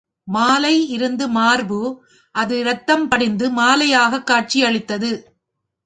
மாலை 0.27 0.87
இருந்த 0.87 1.27
மார்பு 1.27 1.79
அது 2.35 2.59
இரத்தம் 2.59 3.07
படிந்து 3.07 3.49
மாலையாகக் 3.49 4.23
காட்சி 4.23 4.63
அளித்தது. 4.63 5.11